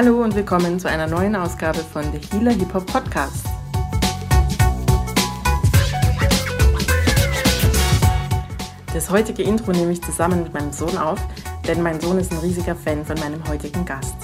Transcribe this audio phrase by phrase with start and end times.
[0.00, 3.44] Hallo und willkommen zu einer neuen Ausgabe von The Healer Hip Hop Podcast.
[8.94, 11.18] Das heutige Intro nehme ich zusammen mit meinem Sohn auf,
[11.66, 14.14] denn mein Sohn ist ein riesiger Fan von meinem heutigen Gast.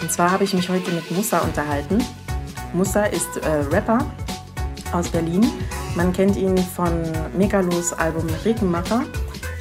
[0.00, 2.02] Und zwar habe ich mich heute mit Musa unterhalten.
[2.72, 3.98] Musa ist äh, Rapper
[4.92, 5.46] aus Berlin.
[5.96, 7.02] Man kennt ihn von
[7.36, 9.02] Megalos Album Regenmacher,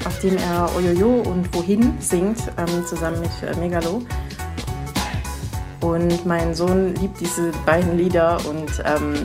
[0.06, 4.02] auf dem er Oyoyo und Wohin singt, ähm, zusammen mit äh, Megalo.
[5.84, 9.16] Und mein Sohn liebt diese beiden Lieder und ähm,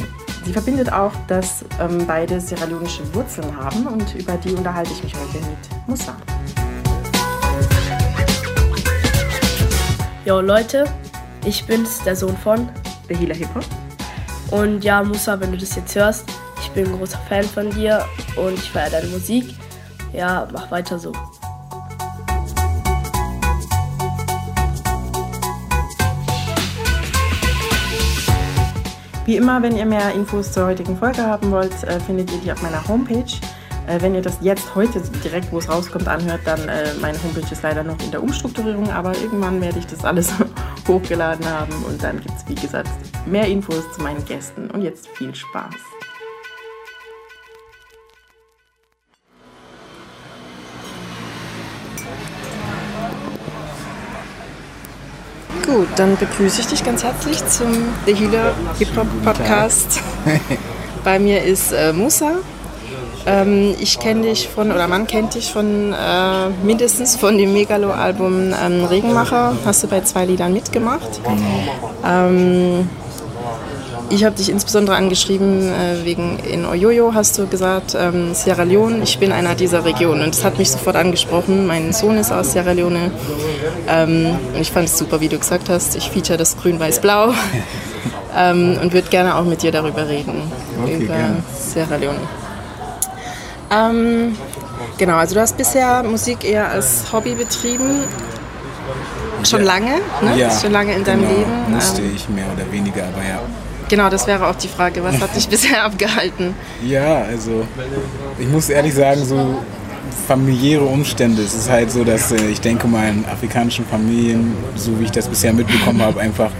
[0.44, 5.14] sie verbindet auch, dass ähm, beide sierra-leonische Wurzeln haben und über die unterhalte ich mich
[5.14, 6.16] heute mit Musa.
[10.24, 10.86] Jo Leute,
[11.46, 12.68] ich bin's, der Sohn von
[13.08, 13.64] Hip Hop.
[14.50, 16.28] Und ja, Musa, wenn du das jetzt hörst,
[16.60, 18.04] ich bin ein großer Fan von dir
[18.34, 19.54] und ich feiere deine Musik.
[20.12, 21.12] Ja, mach weiter so.
[29.28, 32.50] Wie immer, wenn ihr mehr Infos zur heutigen Folge haben wollt, äh, findet ihr die
[32.50, 33.30] auf meiner Homepage.
[33.86, 37.52] Äh, wenn ihr das jetzt heute direkt, wo es rauskommt, anhört, dann äh, meine Homepage
[37.52, 40.32] ist leider noch in der Umstrukturierung, aber irgendwann werde ich das alles
[40.88, 42.88] hochgeladen haben und dann gibt es, wie gesagt,
[43.26, 44.70] mehr Infos zu meinen Gästen.
[44.70, 45.74] Und jetzt viel Spaß.
[55.68, 57.70] Gut, dann begrüße ich dich ganz herzlich zum
[58.06, 60.00] The Healer Hip Hop Podcast.
[61.04, 62.36] Bei mir ist äh, Musa.
[63.26, 68.54] Ähm, ich kenne dich von, oder man kennt dich von äh, mindestens von dem Megalo-Album
[68.64, 69.58] ähm, Regenmacher.
[69.66, 71.20] Hast du bei zwei Liedern mitgemacht.
[72.02, 72.88] Ähm,
[74.10, 79.02] ich habe dich insbesondere angeschrieben äh, wegen in Oyoyo, hast du gesagt, ähm, Sierra Leone.
[79.02, 81.66] Ich bin einer dieser Regionen und das hat mich sofort angesprochen.
[81.66, 83.10] Mein Sohn ist aus Sierra Leone
[83.88, 85.94] ähm, und ich fand es super, wie du gesagt hast.
[85.96, 87.32] Ich feature das Grün-Weiß-Blau
[88.36, 90.42] ähm, und würde gerne auch mit dir darüber reden,
[90.82, 91.42] Okay, über gerne.
[91.58, 92.20] Sierra Leone.
[93.70, 94.36] Ähm,
[94.96, 98.04] genau, also du hast bisher Musik eher als Hobby betrieben.
[99.44, 99.66] Schon Ja.
[99.66, 99.90] lange,
[100.22, 100.36] ne?
[100.36, 101.74] Ja, Schon lange in deinem genau, Leben.
[101.74, 103.40] Musste Ähm, ich mehr oder weniger, aber ja.
[103.88, 105.02] Genau, das wäre auch die Frage.
[105.02, 106.54] Was hat dich bisher abgehalten?
[106.86, 107.66] Ja, also
[108.38, 109.62] ich muss ehrlich sagen, so
[110.26, 111.42] familiäre Umstände.
[111.42, 115.10] Es ist halt so, dass äh, ich denke mal in afrikanischen Familien, so wie ich
[115.10, 116.50] das bisher mitbekommen habe, einfach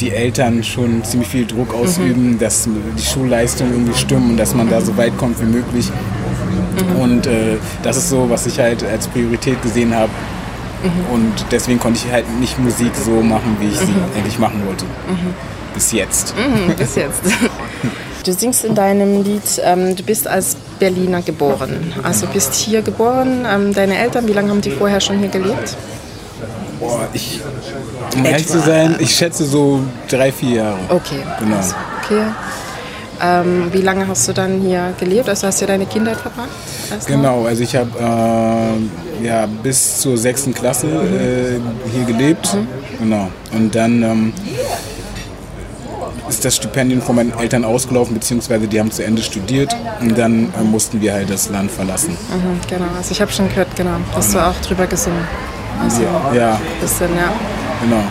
[0.00, 2.66] die Eltern schon ziemlich viel Druck ausüben, dass
[2.96, 5.90] die Schulleistungen irgendwie stimmen und dass man da so weit kommt wie möglich.
[6.98, 10.10] Und äh, das ist so, was ich halt als Priorität gesehen habe.
[11.12, 14.86] Und deswegen konnte ich halt nicht Musik so machen, wie ich sie eigentlich machen wollte.
[15.80, 16.34] Bis jetzt.
[16.36, 17.22] Hm, bis jetzt.
[18.22, 21.94] Du singst in deinem Lied, ähm, du bist als Berliner geboren.
[22.02, 23.46] Also bist hier geboren.
[23.50, 25.74] Ähm, deine Eltern, wie lange haben die vorher schon hier gelebt?
[26.78, 27.40] Boah, ich,
[28.14, 30.78] um ehrlich zu sein, ich schätze so drei, vier Jahre.
[30.90, 31.22] Okay.
[31.38, 31.56] Genau.
[31.56, 31.74] Also,
[32.04, 32.24] okay.
[33.22, 35.26] Ähm, wie lange hast du dann hier gelebt?
[35.26, 36.50] Also hast du deine Kindheit verbracht?
[37.06, 42.54] Genau, also ich habe äh, ja, bis zur sechsten Klasse äh, hier gelebt.
[42.98, 43.30] Genau.
[43.52, 44.32] Und dann ähm,
[46.30, 49.74] ist das Stipendium von meinen Eltern ausgelaufen, beziehungsweise die haben zu Ende studiert.
[50.00, 52.10] Und dann äh, mussten wir halt das Land verlassen.
[52.10, 55.24] Mhm, genau, also ich habe schon gehört, genau, hast du auch drüber gesungen.
[55.82, 56.02] Also
[56.34, 57.32] Ja, ein bisschen, ja.
[57.82, 58.02] genau.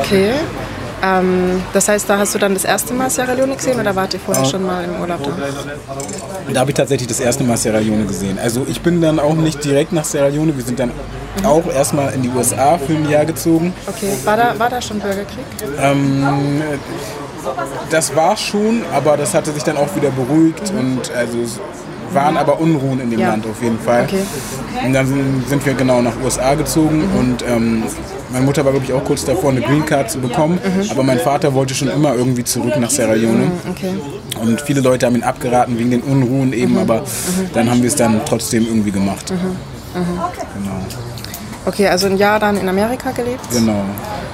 [0.00, 0.32] Okay.
[1.02, 4.12] Ähm, das heißt, da hast du dann das erste Mal Sierra Leone gesehen oder wart
[4.12, 5.32] ihr vorher schon mal im Urlaub da?
[6.52, 8.38] Da habe ich tatsächlich das erste Mal Sierra Leone gesehen.
[8.38, 10.90] Also ich bin dann auch nicht direkt nach Sierra Leone, wir sind dann
[11.44, 13.72] auch erstmal in die USA für ein Jahr gezogen.
[13.86, 15.44] Okay, war da, war da schon Bürgerkrieg?
[15.80, 16.60] Ähm,
[17.90, 21.58] das war schon, aber das hatte sich dann auch wieder beruhigt und also es
[22.12, 23.28] waren aber Unruhen in dem Ja.
[23.30, 24.02] Land auf jeden Fall.
[24.04, 24.22] Okay.
[24.84, 27.84] Und dann sind, sind wir genau nach USA gezogen und ähm,
[28.32, 30.58] meine Mutter war glaube ich auch kurz davor eine Green Card zu bekommen,
[30.90, 33.50] aber mein Vater wollte schon immer irgendwie zurück nach Sierra Leone.
[33.70, 33.94] Okay.
[34.40, 37.04] Und viele Leute haben ihn abgeraten wegen den Unruhen eben, aber
[37.54, 39.32] dann haben wir es dann trotzdem irgendwie gemacht.
[39.92, 40.00] Genau.
[41.66, 43.82] Okay, also ein Jahr dann in Amerika gelebt Genau.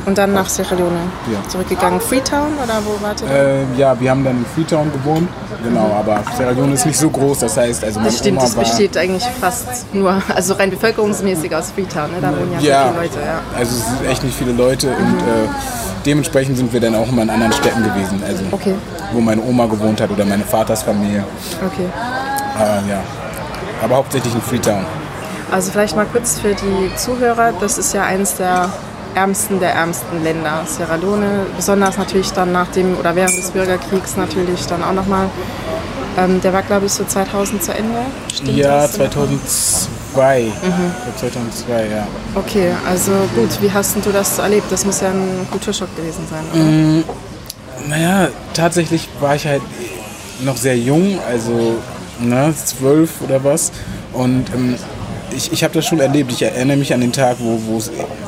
[0.07, 0.99] Und dann nach Sierra Leone
[1.33, 1.47] Ja.
[1.49, 2.01] zurückgegangen.
[2.01, 3.29] Freetown oder wo wart ihr?
[3.31, 5.29] Äh, ja, wir haben dann in Freetown gewohnt.
[5.63, 7.41] Genau, aber Sierra Leone ist nicht so groß.
[7.41, 12.11] Das heißt, also das stimmt, das besteht eigentlich fast nur, also rein bevölkerungsmäßig aus Freetown.
[12.13, 12.19] Ne?
[12.21, 13.19] Da wohnen ja, ja, viele Leute.
[13.25, 13.41] Ja.
[13.59, 15.49] also es sind echt nicht viele Leute und äh,
[16.05, 18.23] dementsprechend sind wir dann auch immer in anderen Städten gewesen.
[18.27, 18.75] Also Okay.
[19.13, 21.25] wo meine Oma gewohnt hat oder meine Vatersfamilie.
[21.67, 21.87] Okay.
[22.59, 22.99] Äh, ja.
[23.83, 24.87] Aber hauptsächlich in Freetown.
[25.51, 28.69] Also vielleicht mal kurz für die Zuhörer, das ist ja eines der
[29.17, 34.17] ärmsten der ärmsten Länder, Sierra Leone, besonders natürlich dann nach dem oder während des Bürgerkriegs
[34.17, 35.29] natürlich dann auch nochmal.
[36.19, 37.99] Ähm, der war glaube ich so 2000 zu Ende.
[38.33, 38.93] Stimmt Ja, das?
[38.93, 40.43] 2002 2002.
[40.45, 40.51] Mhm.
[40.51, 42.07] Ich glaube 2002, ja.
[42.35, 43.51] Okay, also gut.
[43.61, 44.71] Wie hast du das erlebt?
[44.71, 46.63] Das muss ja ein Kulturschock gewesen sein, oder?
[46.63, 47.05] Mm,
[47.89, 49.63] naja, tatsächlich war ich halt
[50.41, 51.75] noch sehr jung, also
[52.21, 53.73] ne, zwölf oder was.
[54.13, 54.77] Und ähm,
[55.35, 56.31] ich, ich habe das schon erlebt.
[56.33, 57.83] Ich erinnere mich an den Tag, wo,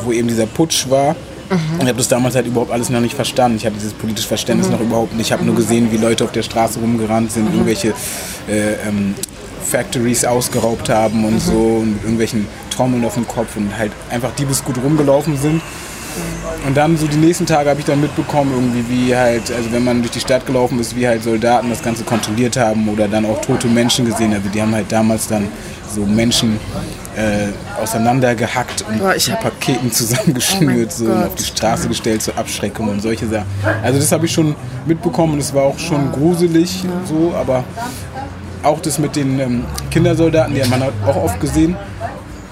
[0.04, 1.14] wo eben dieser Putsch war.
[1.50, 1.80] Mhm.
[1.80, 3.56] Ich habe das damals halt überhaupt alles noch nicht verstanden.
[3.56, 4.74] Ich hatte dieses politische Verständnis mhm.
[4.74, 5.26] noch überhaupt nicht.
[5.26, 5.48] Ich habe mhm.
[5.48, 7.54] nur gesehen, wie Leute auf der Straße rumgerannt sind, mhm.
[7.54, 7.88] irgendwelche
[8.48, 9.14] äh, ähm,
[9.64, 11.40] Factories ausgeraubt haben und mhm.
[11.40, 15.62] so und mit irgendwelchen Trommeln auf dem Kopf und halt einfach Diebesgut rumgelaufen sind.
[16.66, 19.84] Und dann so die nächsten Tage habe ich dann mitbekommen, irgendwie wie halt, also wenn
[19.84, 23.24] man durch die Stadt gelaufen ist, wie halt Soldaten das Ganze kontrolliert haben oder dann
[23.26, 24.32] auch tote Menschen gesehen.
[24.34, 25.48] Also die haben halt damals dann
[25.94, 26.58] so Menschen
[27.16, 27.48] äh,
[27.80, 32.88] auseinandergehackt und Boah, zu Paketen zusammengeschnürt oh so und auf die Straße gestellt zur Abschreckung
[32.88, 33.46] und solche Sachen.
[33.82, 34.54] Also das habe ich schon
[34.86, 37.64] mitbekommen und es war auch schon gruselig so, aber
[38.62, 41.76] auch das mit den ähm, Kindersoldaten, die hat man auch oft gesehen.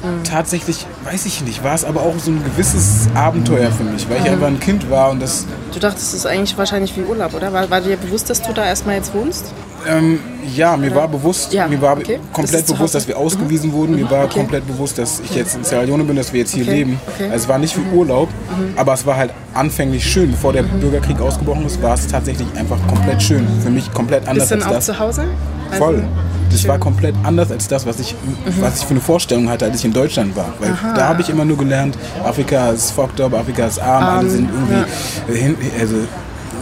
[0.06, 0.24] Mhm.
[0.24, 4.18] Tatsächlich, weiß ich nicht, war es aber auch so ein gewisses Abenteuer für mich, weil
[4.18, 4.32] ich mhm.
[4.32, 5.46] einfach ein Kind war und das.
[5.72, 7.52] Du dachtest, es ist eigentlich wahrscheinlich wie Urlaub, oder?
[7.52, 9.52] War, war dir bewusst, dass du da erstmal jetzt wohnst?
[9.88, 10.18] Ähm,
[10.54, 12.18] ja, mir war bewusst, ja, mir war okay.
[12.32, 13.74] komplett bewusst, dass wir ausgewiesen mhm.
[13.74, 13.96] wurden.
[13.96, 14.38] Mir war okay.
[14.38, 16.74] komplett bewusst, dass ich jetzt in Sierra Leone bin, dass wir jetzt hier okay.
[16.74, 17.00] leben.
[17.18, 18.76] Also es war nicht wie Urlaub, mhm.
[18.76, 20.30] aber es war halt anfänglich schön.
[20.30, 20.80] Bevor der mhm.
[20.80, 23.46] Bürgerkrieg ausgebrochen ist, war es tatsächlich einfach komplett schön.
[23.62, 24.86] Für mich komplett anders Bist als auch das.
[24.86, 25.24] zu Hause?
[25.70, 26.04] Also Voll.
[26.50, 26.70] Das schön.
[26.70, 28.60] war komplett anders als das, was ich, mhm.
[28.60, 30.52] was ich für eine Vorstellung hatte, als ich in Deutschland war.
[30.58, 30.94] Weil Aha.
[30.94, 34.30] da habe ich immer nur gelernt, Afrika ist fucked up, Afrika ist arm, um, alle
[34.30, 35.80] sind irgendwie ja.
[35.80, 35.96] also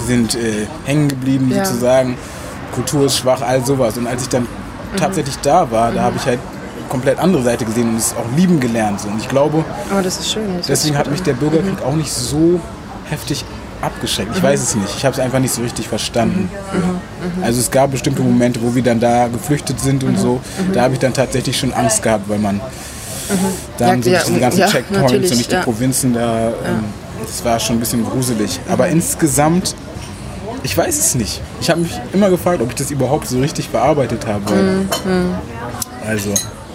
[0.07, 1.65] sind äh, hängen geblieben ja.
[1.65, 2.17] sozusagen.
[2.75, 3.97] Kultur ist schwach, all sowas.
[3.97, 4.97] Und als ich dann mhm.
[4.97, 6.41] tatsächlich da war, da habe ich halt
[6.89, 9.01] komplett andere Seite gesehen und es auch lieben gelernt.
[9.05, 11.87] Und ich glaube, oh, deswegen hat mich der Bürgerkrieg mhm.
[11.87, 12.61] auch nicht so
[13.09, 13.45] heftig
[13.85, 14.31] abgeschreckt.
[14.35, 14.47] Ich mhm.
[14.47, 14.97] weiß es nicht.
[14.97, 16.51] Ich habe es einfach nicht so richtig verstanden.
[16.73, 17.39] Mhm.
[17.39, 17.45] mhm.
[17.45, 20.19] Also es gab bestimmte Momente, wo wir dann da geflüchtet sind und mhm.
[20.19, 20.41] so.
[20.73, 22.61] Da habe ich dann tatsächlich schon Angst gehabt, weil man
[23.79, 26.49] dann ja, so ja, diese ganzen ja, Checkpoints und nicht die Provinzen da.
[26.49, 26.85] Ähm,
[27.25, 28.61] das war schon ein bisschen gruselig.
[28.69, 29.75] Aber insgesamt
[30.65, 31.43] ich weiß es nicht.
[31.61, 34.51] Ich habe mich immer gefragt, ob ich das überhaupt so richtig bearbeitet habe.
[34.51, 34.89] Mhm.
[36.07, 36.33] Also.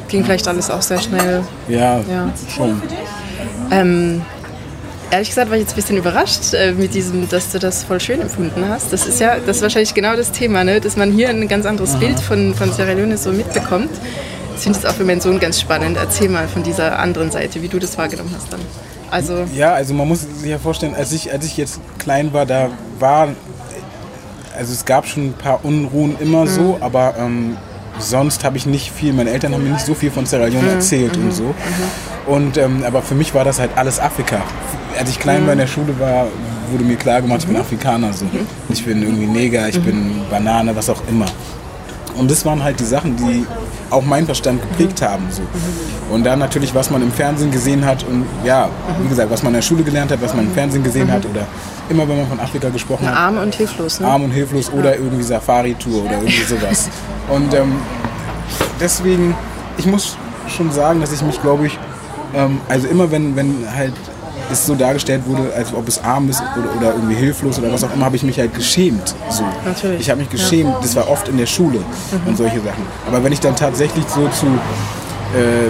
[0.08, 1.44] Ging vielleicht alles auch sehr schnell.
[1.68, 2.30] Ja, ja.
[2.56, 2.82] schon.
[3.72, 4.22] Ähm,
[5.12, 8.00] ehrlich gesagt war ich jetzt ein bisschen überrascht äh, mit diesem, dass du das voll
[8.00, 8.94] schön empfunden hast.
[8.94, 10.80] Das ist ja, das ist wahrscheinlich genau das Thema, ne?
[10.80, 12.00] dass man hier ein ganz anderes Aha.
[12.00, 13.92] Bild von, von Sierra Leone so mitbekommt.
[14.56, 15.98] Ich finde es auch für meinen Sohn ganz spannend.
[15.98, 18.60] Erzähl mal von dieser anderen Seite, wie du das wahrgenommen hast dann.
[19.10, 22.46] Also ja, also man muss sich ja vorstellen, als ich, als ich jetzt klein war,
[22.46, 22.70] da
[23.00, 23.30] war
[24.60, 26.50] also es gab schon ein paar Unruhen immer mhm.
[26.50, 27.58] so, aber ähm,
[27.98, 30.64] sonst habe ich nicht viel, meine Eltern haben mir nicht so viel von Sierra Leone
[30.64, 30.74] mhm.
[30.74, 31.26] erzählt mhm.
[31.26, 31.56] und so.
[32.30, 32.36] Mhm.
[32.36, 34.42] Und, ähm, aber für mich war das halt alles Afrika.
[34.98, 36.28] Als ich klein war in der Schule war,
[36.72, 37.62] wurde mir klar gemacht, ich bin mhm.
[37.62, 38.14] Afrikaner.
[38.14, 38.26] So.
[38.26, 38.48] Mhm.
[38.70, 41.26] Ich bin irgendwie Neger, ich bin Banane, was auch immer.
[42.16, 43.46] Und das waren halt die Sachen, die
[43.90, 45.26] auch meinen Verstand geprägt haben.
[45.32, 45.42] So.
[46.14, 48.68] Und dann natürlich, was man im Fernsehen gesehen hat und ja,
[49.02, 51.26] wie gesagt, was man in der Schule gelernt hat, was man im Fernsehen gesehen hat
[51.26, 51.46] oder
[51.90, 53.18] immer wenn man von Afrika gesprochen ja, hat.
[53.18, 54.08] Arm und hilflos, ne?
[54.08, 56.90] Arm und hilflos oder irgendwie Safari-Tour oder irgendwie sowas.
[57.30, 57.76] und ähm,
[58.80, 59.36] deswegen,
[59.78, 60.18] ich muss
[60.50, 61.80] schon sagen, dass ich mich, glaube ich,
[62.36, 63.94] ähm, also immer wenn, wenn halt
[64.52, 67.84] es so dargestellt wurde, als ob es arm ist oder, oder irgendwie hilflos oder was
[67.84, 69.16] auch immer, habe ich mich halt geschämt.
[69.30, 69.44] So.
[69.66, 70.02] Natürlich.
[70.02, 70.80] Ich habe mich geschämt, ja.
[70.82, 72.28] das war oft in der Schule mhm.
[72.28, 72.84] und solche Sachen.
[73.08, 75.70] Aber wenn ich dann tatsächlich so zu äh,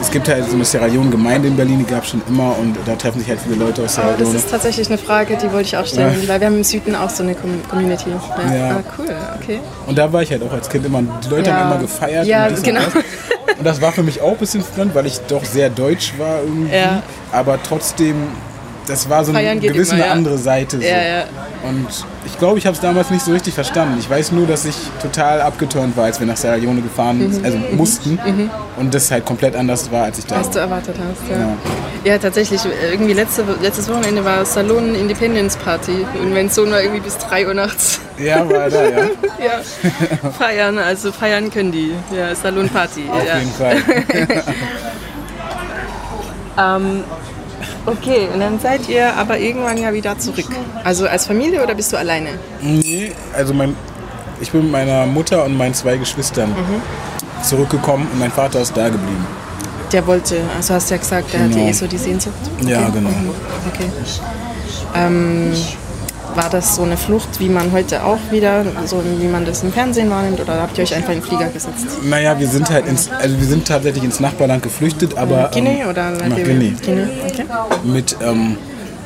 [0.00, 2.76] es gibt halt so eine Sierra Leone-Gemeinde in Berlin, die gab es schon immer und
[2.86, 4.24] da treffen sich halt viele Leute aus Sierra Leone.
[4.24, 6.28] Das ist tatsächlich eine Frage, die wollte ich auch stellen, ja.
[6.28, 8.10] weil wir haben im Süden auch so eine Community.
[8.10, 8.54] Ja.
[8.54, 8.70] ja.
[8.76, 9.60] Ah, cool, okay.
[9.86, 11.56] Und da war ich halt auch als Kind immer, die Leute ja.
[11.56, 12.26] haben immer gefeiert.
[12.26, 12.80] Ja, und genau.
[13.58, 16.40] Und das war für mich auch ein bisschen fremd, weil ich doch sehr deutsch war
[16.40, 17.02] irgendwie, ja.
[17.32, 18.16] aber trotzdem
[18.86, 20.12] das war so eine gewisse immer, ja.
[20.12, 20.78] andere Seite.
[20.78, 20.82] So.
[20.82, 21.24] Ja, ja.
[21.62, 21.86] Und
[22.24, 23.96] ich glaube, ich habe es damals nicht so richtig verstanden.
[23.98, 27.44] Ich weiß nur, dass ich total abgeturnt war, als wir nach Sierra Leone gefahren mhm.
[27.44, 27.76] also mhm.
[27.76, 28.18] mussten.
[28.24, 28.50] Mhm.
[28.76, 31.38] Und das halt komplett anders war, als ich da Was du erwartet hast, ja.
[31.38, 31.56] ja.
[32.04, 32.18] ja.
[32.18, 32.60] tatsächlich.
[32.90, 36.06] Irgendwie letzte, letztes Wochenende war Salon Independence Party.
[36.20, 38.00] Und mein Sohn war irgendwie bis 3 Uhr nachts.
[38.18, 38.98] Ja, war da, ja.
[39.44, 40.30] ja.
[40.30, 41.92] Feiern, also feiern können die.
[42.16, 43.04] Ja, Salon Party.
[43.10, 43.76] Auf jeden Fall.
[46.76, 47.04] ähm,
[47.86, 50.46] Okay, und dann seid ihr aber irgendwann ja wieder zurück.
[50.82, 52.30] Also als Familie oder bist du alleine?
[52.60, 53.76] Nee, also mein,
[54.40, 56.82] ich bin mit meiner Mutter und meinen zwei Geschwistern mhm.
[57.42, 59.24] zurückgekommen und mein Vater ist da geblieben.
[59.92, 61.54] Der wollte, also hast du ja gesagt, der genau.
[61.54, 62.34] hatte eh so die Sehnsucht.
[62.60, 62.70] Okay.
[62.72, 63.10] Ja, genau.
[63.10, 63.30] Mhm.
[63.72, 63.88] Okay.
[64.94, 65.52] Ähm,
[66.36, 69.72] war das so eine Flucht, wie man heute auch wieder, so wie man das im
[69.72, 71.86] Fernsehen wahrnimmt, oder habt ihr euch einfach in den Flieger gesetzt?
[72.04, 75.50] Naja, wir sind halt ins, also wir sind tatsächlich ins Nachbarland geflüchtet, aber.
[75.52, 76.72] Guinea ähm, oder nach Guinea.
[76.84, 77.08] Guinea.
[77.26, 77.44] Okay.
[77.84, 78.56] Mit, ähm,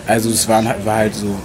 [0.07, 1.37] also es waren, war halt so,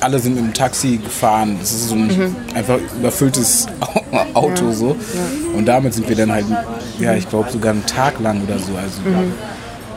[0.00, 1.58] alle sind mit dem Taxi gefahren.
[1.62, 2.36] Es ist so ein mhm.
[2.54, 3.66] einfach überfülltes
[4.34, 4.72] Auto ja.
[4.72, 4.88] so.
[4.88, 5.56] Ja.
[5.56, 6.46] Und damit sind wir dann halt
[6.98, 8.76] ja, ich glaube sogar einen Tag lang oder so.
[8.76, 9.00] Also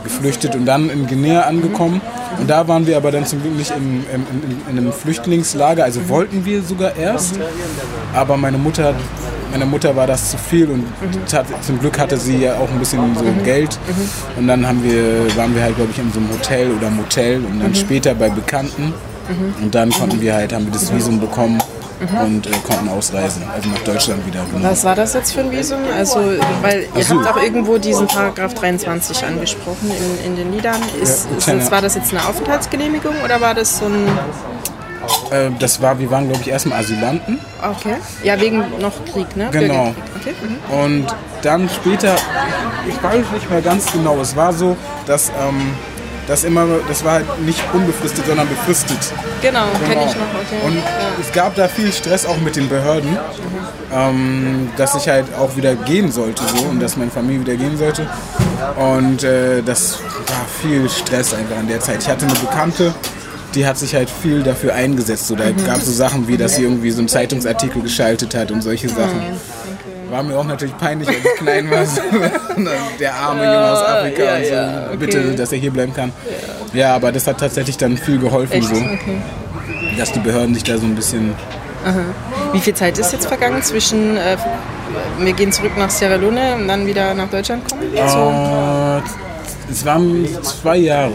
[0.04, 2.02] geflüchtet und dann in Guinea angekommen.
[2.40, 5.84] Und da waren wir aber dann zum Glück nicht in, in, in, in einem Flüchtlingslager,
[5.84, 7.36] also wollten wir sogar erst.
[8.14, 8.96] Aber meine Mutter,
[9.52, 10.86] meiner Mutter war das zu viel und
[11.30, 13.78] tat, zum Glück hatte sie ja auch ein bisschen so Geld.
[14.38, 17.44] Und dann haben wir, waren wir halt, glaube ich, in so einem Hotel oder Motel
[17.46, 18.94] und dann später bei Bekannten.
[19.62, 21.62] Und dann konnten wir halt, haben wir das Visum bekommen
[22.12, 24.44] und äh, konnten ausreisen, also nach Deutschland wieder.
[24.52, 24.70] Genau.
[24.70, 25.80] Was war das jetzt für ein Visum?
[25.96, 26.20] Also,
[26.62, 27.18] weil ihr Asyl.
[27.26, 30.82] habt auch irgendwo diesen Paragraph 23 angesprochen in, in den Liedern.
[31.02, 34.08] Ist, Ja, ist war das jetzt eine Aufenthaltsgenehmigung oder war das so ein.
[35.32, 37.40] Äh, das war, wir waren, glaube ich, erstmal Asylanten.
[37.62, 37.96] Okay.
[38.24, 39.50] Ja, wegen noch Krieg, ne?
[39.52, 39.94] Genau.
[40.20, 40.34] Okay.
[40.42, 40.80] Mhm.
[40.80, 42.16] Und dann später,
[42.88, 45.74] ich weiß nicht mehr ganz genau, es war so, dass ähm,
[46.28, 48.98] das immer, das war halt nicht unbefristet, sondern befristet.
[49.42, 50.06] Genau, kenne Genau.
[50.06, 50.22] ich noch.
[50.42, 50.66] Okay.
[50.66, 50.84] Und ja.
[51.22, 53.18] es gab da viel Stress auch mit den Behörden,
[53.94, 57.78] ähm, dass ich halt auch wieder gehen sollte so und dass meine Familie wieder gehen
[57.78, 58.08] sollte.
[58.76, 62.02] Und äh, das war viel Stress einfach in der Zeit.
[62.02, 62.94] Ich hatte eine Bekannte,
[63.54, 65.28] die hat sich halt viel dafür eingesetzt.
[65.28, 68.50] So, da gab es so Sachen wie, dass sie irgendwie so einen Zeitungsartikel geschaltet hat
[68.52, 69.22] und solche Sachen.
[70.14, 71.84] War mir auch natürlich peinlich, als ich klein war.
[71.86, 72.02] So,
[73.00, 74.54] der arme Junge aus Afrika ja, und so.
[74.54, 74.98] ja, okay.
[74.98, 76.12] Bitte, dass er hier bleiben kann.
[76.72, 78.68] Ja, aber das hat tatsächlich dann viel geholfen, Echt?
[78.68, 79.22] so, Okay.
[79.98, 81.34] dass die Behörden sich da so ein bisschen
[82.52, 84.38] Wie viel Zeit ist jetzt vergangen zwischen, äh,
[85.18, 87.82] wir gehen zurück nach Sierra Leone und dann wieder nach Deutschland kommen?
[88.08, 88.20] So.
[88.30, 89.02] Äh,
[89.72, 91.12] es waren zwei Jahre.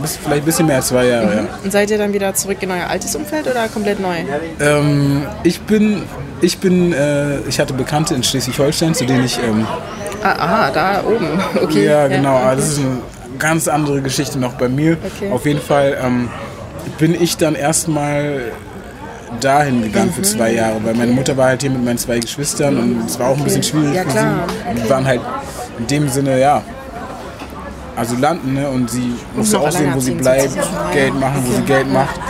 [0.00, 1.44] Bis, vielleicht ein bisschen mehr als zwei Jahre, ja.
[1.62, 4.16] Und seid ihr dann wieder zurück in euer altes Umfeld oder komplett neu?
[4.60, 6.02] Ähm, ich bin,
[6.40, 9.66] ich bin, äh, ich hatte Bekannte in Schleswig-Holstein, zu denen ich, ähm,
[10.24, 11.26] Ah, aha, da oben.
[11.62, 11.84] Okay.
[11.86, 12.56] ja genau, aber okay.
[12.56, 12.98] das ist eine
[13.38, 14.96] ganz andere Geschichte noch bei mir.
[15.16, 15.30] Okay.
[15.32, 16.28] Auf jeden Fall ähm,
[16.98, 18.52] bin ich dann erstmal
[19.40, 20.12] dahin gegangen Mhm.
[20.12, 23.18] für zwei Jahre, weil meine Mutter war halt hier mit meinen zwei Geschwistern und es
[23.18, 24.82] war auch ein bisschen schwierig Ja, für sie.
[24.84, 25.20] Die waren halt
[25.78, 26.62] in dem Sinne, ja,
[28.02, 28.68] Asylanten, ne?
[28.68, 30.50] Und sie musste auch sehen, wo sie bleibt.
[30.92, 32.20] Geld machen, wo sie Geld macht.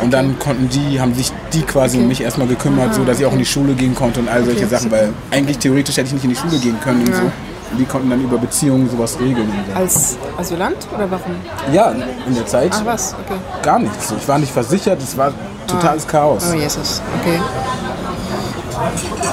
[0.00, 3.26] Und dann konnten die, haben sich die quasi um mich erstmal gekümmert, so dass ich
[3.26, 6.14] auch in die Schule gehen konnte und all solche Sachen, weil eigentlich theoretisch hätte ich
[6.14, 7.22] nicht in die Schule gehen können und so.
[7.22, 9.50] Und die konnten dann über Beziehungen sowas regeln.
[9.74, 11.34] Als Asylant oder warum?
[11.72, 11.90] Ja,
[12.26, 13.38] in der Zeit Ach was, okay.
[13.62, 14.12] gar nichts.
[14.16, 15.32] Ich war nicht versichert, es war
[15.66, 16.44] totales Chaos.
[16.52, 17.40] Oh Jesus, okay.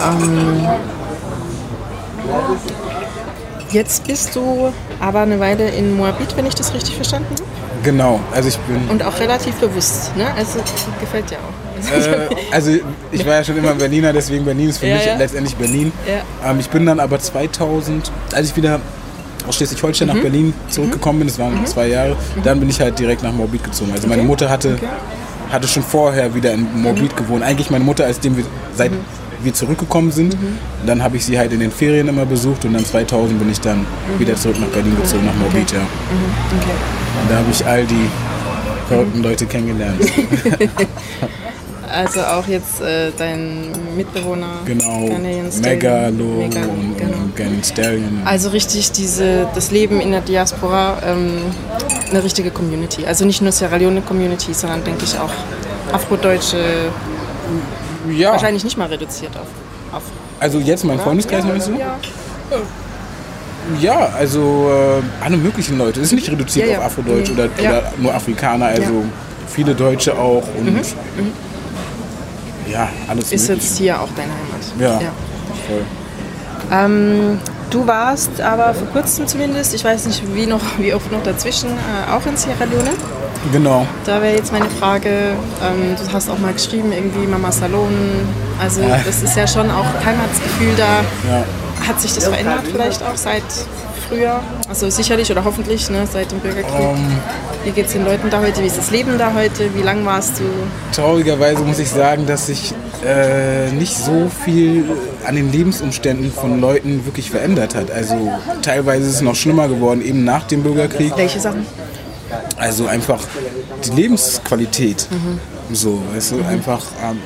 [0.07, 0.67] Ähm,
[3.71, 7.43] jetzt bist du aber eine Weile in Moabit, wenn ich das richtig verstanden habe.
[7.83, 8.87] Genau, also ich bin.
[8.89, 10.27] Und auch relativ bewusst, ne?
[10.37, 10.59] Also
[10.99, 11.91] gefällt dir auch.
[11.91, 12.71] Äh, also
[13.11, 15.17] ich war ja schon immer Berliner, deswegen Berlin ist für Ja, mich ja.
[15.17, 15.91] letztendlich Berlin.
[16.07, 16.49] Ja.
[16.51, 18.79] Ähm, ich bin dann aber 2000, als ich wieder
[19.47, 20.13] aus Schleswig-Holstein Mhm.
[20.13, 23.63] nach Berlin zurückgekommen bin, das waren zwei Jahre, dann bin ich halt direkt nach Moabit
[23.63, 23.91] gezogen.
[23.93, 24.77] Also meine Mutter hatte,
[25.51, 27.41] hatte schon vorher wieder in Moabit gewohnt.
[27.43, 28.43] Eigentlich meine Mutter, als dem wir,
[28.75, 28.91] seit
[29.43, 30.35] wir zurückgekommen sind,
[30.85, 33.59] dann habe ich sie halt in den Ferien immer besucht und dann 2000 bin ich
[33.59, 33.85] dann
[34.17, 35.79] wieder zurück nach Berlin gezogen, nach Moabit, ja.
[35.79, 36.71] okay.
[37.21, 38.07] Und da habe ich all die
[38.87, 40.01] verrückten Leute kennengelernt.
[41.93, 45.09] Also auch jetzt äh, dein Mitbewohner Genau.
[45.61, 47.17] Megalo Megalo, und, genau.
[47.17, 48.21] und Ghanaian Stallion.
[48.23, 51.33] Also richtig diese, das Leben in der Diaspora, ähm,
[52.09, 53.05] eine richtige Community.
[53.05, 55.31] Also nicht nur Sierra Leone Community, sondern denke ich auch
[55.91, 56.57] Afrodeutsche,
[58.09, 59.47] Ja, wahrscheinlich nicht mal reduziert auf.
[59.95, 60.03] auf
[60.39, 61.73] also jetzt mein Freundeskreis meinst du?
[61.73, 61.97] Ja.
[63.79, 65.99] Ja, also äh, alle möglichen Leute.
[65.99, 66.79] Es ist nicht reduziert Ja, ja.
[66.79, 67.33] auf Afrodeutsch Nee.
[67.33, 67.69] oder, Ja.
[67.69, 69.03] oder nur Afrikaner, also
[69.47, 70.81] viele Deutsche auch und
[72.71, 73.53] ja, alles Ist mögliche.
[73.67, 75.01] jetzt hier auch deine Heimat.
[75.01, 75.11] Ja.
[75.67, 75.81] Voll.
[76.71, 77.39] Ähm,
[77.69, 81.69] du warst aber vor kurzem zumindest, ich weiß nicht wie, noch, wie oft noch dazwischen,
[81.69, 82.91] äh, auch in Sierra Leone.
[83.51, 83.85] Genau.
[84.05, 87.91] Da wäre jetzt meine Frage, ähm, du hast auch mal geschrieben, irgendwie Mama Salon.
[88.59, 88.99] Also Ja.
[89.05, 91.01] das ist ja schon auch Heimatsgefühl da.
[91.29, 91.43] Ja.
[91.87, 93.41] Hat sich das verändert vielleicht auch seit
[94.07, 94.39] früher?
[94.69, 96.79] Also sicherlich oder hoffentlich ne, seit dem Bürgerkrieg.
[96.79, 97.17] Ähm,
[97.63, 98.61] Wie geht es den Leuten da heute?
[98.61, 99.73] Wie ist das Leben da heute?
[99.75, 100.43] Wie lang warst du?
[100.95, 102.73] traurigerweise muss ich sagen, dass sich
[103.05, 104.85] äh, nicht so viel
[105.25, 107.89] an den Lebensumständen von Leuten wirklich verändert hat.
[107.89, 108.31] Also
[108.61, 111.13] teilweise ist es noch schlimmer geworden, eben nach dem Bürgerkrieg.
[111.17, 111.65] Welche Sachen?
[112.61, 113.19] Also einfach
[113.83, 115.07] die Lebensqualität.
[115.73, 116.85] So, weißt du, einfach.
[117.03, 117.17] Ähm,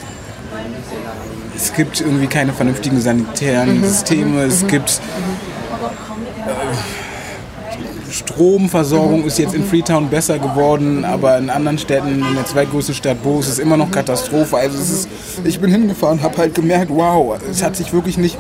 [1.54, 4.44] es gibt irgendwie keine vernünftigen sanitären Systeme.
[4.44, 5.01] Es gibt.
[6.48, 6.51] Äh,
[8.12, 13.22] Stromversorgung ist jetzt in Freetown besser geworden, aber in anderen Städten, in der zweitgrößten Stadt
[13.22, 14.56] Bo, ist es immer noch Katastrophe.
[14.56, 15.10] Also es ist,
[15.44, 18.38] ich bin hingefahren, habe halt gemerkt, wow, es hat sich wirklich nicht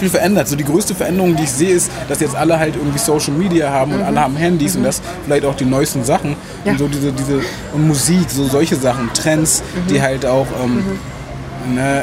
[0.00, 0.48] viel verändert.
[0.48, 3.70] So die größte Veränderung, die ich sehe, ist, dass jetzt alle halt irgendwie Social Media
[3.70, 6.36] haben und alle haben Handys und das vielleicht auch die neuesten Sachen.
[6.64, 6.72] Ja.
[6.72, 7.40] und so diese diese
[7.72, 10.82] und Musik, so solche Sachen, Trends, die halt auch ähm,
[11.74, 12.02] ne,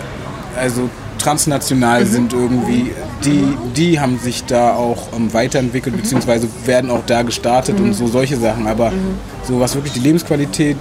[0.57, 2.91] also transnational sind irgendwie,
[3.25, 8.07] die, die haben sich da auch ähm, weiterentwickelt, beziehungsweise werden auch da gestartet und so
[8.07, 8.67] solche Sachen.
[8.67, 8.91] Aber
[9.43, 10.77] so was wirklich die Lebensqualität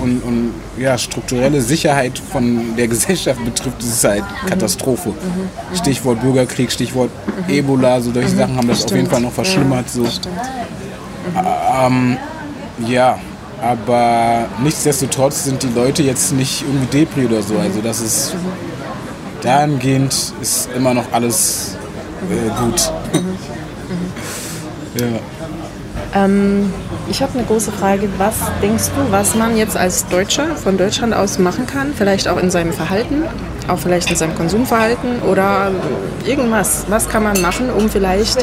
[0.00, 5.12] und, und ja, strukturelle Sicherheit von der Gesellschaft betrifft, das ist halt Katastrophe.
[5.74, 7.10] Stichwort Bürgerkrieg, Stichwort
[7.48, 9.88] Ebola, so solche Sachen haben das auf jeden Fall noch verschlimmert.
[9.88, 10.06] So.
[11.34, 12.16] Ähm,
[12.86, 13.18] ja,
[13.60, 17.56] aber nichtsdestotrotz sind die Leute jetzt nicht irgendwie Depri oder so.
[17.58, 18.34] Also das ist
[19.42, 21.76] dahingehend ist immer noch alles
[22.30, 22.92] äh, gut.
[24.96, 26.24] ja.
[26.24, 26.72] Ähm,
[27.08, 28.08] ich habe eine große Frage.
[28.18, 31.92] Was denkst du, was man jetzt als Deutscher von Deutschland aus machen kann?
[31.96, 33.24] Vielleicht auch in seinem Verhalten,
[33.68, 35.70] auch vielleicht in seinem Konsumverhalten oder
[36.24, 36.84] irgendwas.
[36.88, 38.42] Was kann man machen, um vielleicht.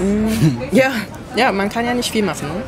[0.00, 0.90] mh, ja,
[1.36, 2.48] ja, man kann ja nicht viel machen.
[2.48, 2.62] Ne?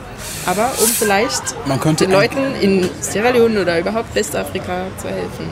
[0.47, 5.47] Aber um vielleicht Man könnte den Leuten in Sierra Leone oder überhaupt Westafrika zu helfen.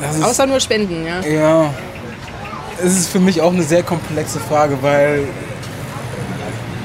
[0.00, 1.20] Ist, Außer nur Spenden, ja.
[1.28, 1.74] Ja,
[2.82, 5.24] es ist für mich auch eine sehr komplexe Frage, weil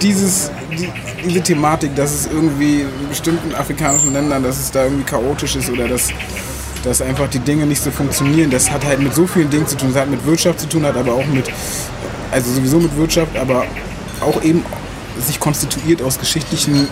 [0.02, 0.90] dieses, die,
[1.24, 5.70] diese Thematik, dass es irgendwie in bestimmten afrikanischen Ländern, dass es da irgendwie chaotisch ist
[5.70, 6.10] oder dass,
[6.84, 9.78] dass einfach die Dinge nicht so funktionieren, das hat halt mit so vielen Dingen zu
[9.78, 9.90] tun.
[9.94, 11.46] Das hat mit Wirtschaft zu tun, hat aber auch mit,
[12.32, 13.66] also sowieso mit Wirtschaft, aber
[14.22, 14.64] auch eben
[15.20, 16.88] sich konstituiert aus geschichtlichen,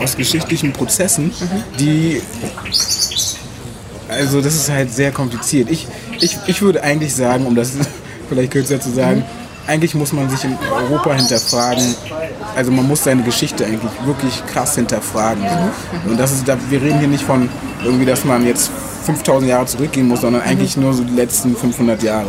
[0.00, 1.32] aus geschichtlichen Prozessen,
[1.78, 2.22] die
[4.08, 5.70] also das ist halt sehr kompliziert.
[5.70, 5.86] Ich,
[6.20, 7.72] ich, ich würde eigentlich sagen, um das
[8.28, 9.24] vielleicht kürzer zu sagen,
[9.66, 11.94] eigentlich muss man sich in Europa hinterfragen.
[12.56, 15.42] Also man muss seine Geschichte eigentlich wirklich krass hinterfragen.
[16.06, 17.48] Und das ist, wir reden hier nicht von
[17.84, 18.70] irgendwie, dass man jetzt
[19.04, 22.28] 5000 Jahre zurückgehen muss, sondern eigentlich nur so die letzten 500 Jahre.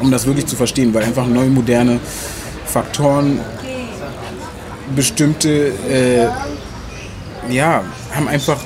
[0.00, 2.00] Um das wirklich zu verstehen, weil einfach neu moderne
[2.66, 3.40] Faktoren
[4.94, 6.26] bestimmte äh,
[7.50, 7.82] ja,
[8.14, 8.58] haben einfach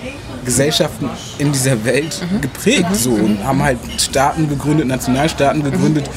[0.45, 6.09] Gesellschaften in dieser Welt geprägt so und haben halt Staaten gegründet, Nationalstaaten gegründet.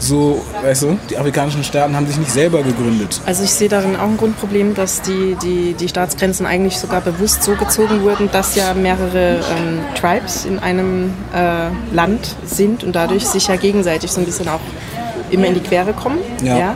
[0.00, 3.20] So, weißt du, die afrikanischen Staaten haben sich nicht selber gegründet.
[3.26, 7.42] Also ich sehe darin auch ein Grundproblem, dass die, die, die Staatsgrenzen eigentlich sogar bewusst
[7.42, 13.26] so gezogen wurden, dass ja mehrere ähm, Tribes in einem äh, Land sind und dadurch
[13.26, 14.60] sich ja gegenseitig so ein bisschen auch
[15.30, 16.18] immer in die Quere kommen.
[16.42, 16.74] Ja.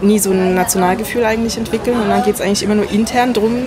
[0.00, 3.58] Nie so ein Nationalgefühl eigentlich entwickeln und dann geht es eigentlich immer nur intern drum,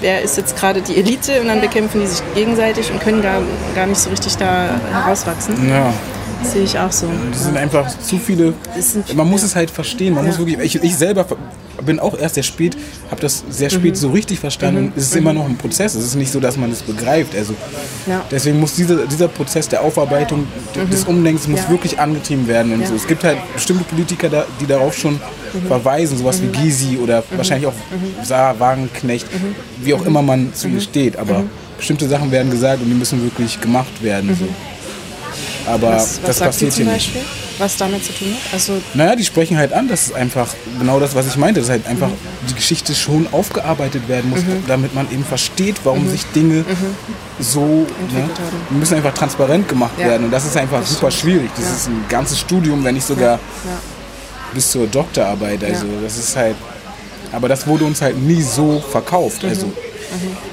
[0.00, 3.40] wer ist jetzt gerade die Elite und dann bekämpfen die sich gegenseitig und können gar,
[3.74, 5.68] gar nicht so richtig da herauswachsen.
[5.68, 5.92] Ja,
[6.42, 7.06] sehe ich auch so.
[7.32, 8.54] das sind einfach zu viele.
[9.14, 10.14] Man muss es halt verstehen.
[10.14, 10.58] Man muss wirklich.
[10.60, 11.26] Ich, ich selber
[11.84, 12.76] bin auch erst sehr spät,
[13.10, 14.92] habe das sehr spät so richtig verstanden.
[14.96, 15.94] Es ist immer noch ein Prozess.
[15.94, 17.34] Es ist nicht so, dass man es begreift.
[17.36, 17.54] Also
[18.06, 18.24] Ja.
[18.30, 20.46] deswegen muss dieser, dieser Prozess der Aufarbeitung,
[20.90, 21.70] des Umdenkens muss Ja.
[21.70, 22.72] wirklich angetrieben werden.
[22.72, 22.88] Und Ja.
[22.88, 22.94] so.
[22.94, 25.20] Es gibt halt bestimmte Politiker, da, die darauf schon
[25.68, 27.74] verweisen, sowas wie Gysi oder wahrscheinlich auch
[28.24, 29.26] Sarah Wagenknecht,
[29.82, 31.16] wie auch immer man zu ihr steht.
[31.16, 31.44] Aber
[31.76, 34.36] bestimmte Sachen werden gesagt und die müssen wirklich gemacht werden.
[34.38, 34.46] So.
[35.68, 37.14] Aber Was, was das passiert zum hier nicht.
[37.14, 37.22] Beispiel,
[37.58, 38.52] was damit zu tun hat?
[38.54, 41.68] Also Naja, die sprechen halt an, das ist einfach genau das, was ich meinte, dass
[41.68, 42.10] halt einfach
[42.48, 46.64] die Geschichte schon aufgearbeitet werden muss, damit man eben versteht, warum sich Dinge
[47.40, 48.30] so ne,
[48.70, 50.06] müssen einfach transparent gemacht Ja.
[50.08, 51.22] werden und das ist einfach Das super stimmt.
[51.34, 51.50] schwierig.
[51.56, 51.70] Das Ja.
[51.76, 53.38] ist ein ganzes Studium, wenn nicht sogar ja.
[54.54, 55.62] bis zur Doktorarbeit.
[55.64, 56.56] Also das ist halt,
[57.32, 59.42] aber das wurde uns halt nie so verkauft.
[59.42, 59.48] Mhm.
[59.50, 59.72] Also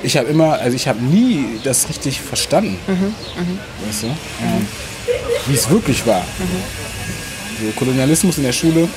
[0.03, 3.13] ich habe immer, also ich habe nie das richtig verstanden, Mhm.
[3.87, 4.67] weißt du, ähm,
[5.47, 6.21] wie es wirklich war.
[6.21, 7.65] Mhm.
[7.65, 8.87] So, Kolonialismus in der Schule,